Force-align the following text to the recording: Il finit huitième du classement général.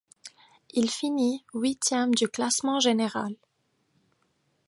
Il 0.73 0.89
finit 0.89 1.45
huitième 1.53 2.15
du 2.15 2.27
classement 2.27 2.79
général. 2.79 3.35